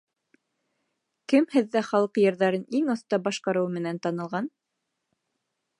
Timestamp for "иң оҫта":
2.79-3.21